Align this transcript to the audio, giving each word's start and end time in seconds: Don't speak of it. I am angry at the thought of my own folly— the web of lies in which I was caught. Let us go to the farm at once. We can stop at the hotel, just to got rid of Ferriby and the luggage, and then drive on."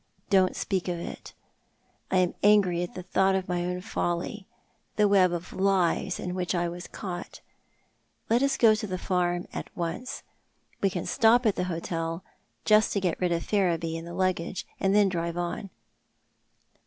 Don't 0.31 0.55
speak 0.55 0.87
of 0.87 0.97
it. 0.97 1.35
I 2.09 2.17
am 2.17 2.33
angry 2.41 2.81
at 2.81 2.95
the 2.95 3.03
thought 3.03 3.35
of 3.35 3.47
my 3.47 3.63
own 3.63 3.81
folly— 3.81 4.47
the 4.95 5.07
web 5.07 5.31
of 5.31 5.53
lies 5.53 6.19
in 6.19 6.33
which 6.33 6.55
I 6.55 6.67
was 6.67 6.87
caught. 6.87 7.41
Let 8.27 8.41
us 8.41 8.57
go 8.57 8.73
to 8.73 8.87
the 8.87 8.97
farm 8.97 9.45
at 9.53 9.69
once. 9.77 10.23
We 10.81 10.89
can 10.89 11.05
stop 11.05 11.45
at 11.45 11.55
the 11.55 11.65
hotel, 11.65 12.23
just 12.65 12.93
to 12.93 12.99
got 12.99 13.19
rid 13.19 13.31
of 13.31 13.43
Ferriby 13.45 13.95
and 13.95 14.07
the 14.07 14.15
luggage, 14.15 14.65
and 14.79 14.95
then 14.95 15.07
drive 15.07 15.37
on." 15.37 15.69